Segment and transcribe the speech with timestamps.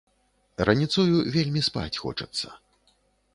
[0.69, 2.47] Раніцою вельмі спаць хочацца.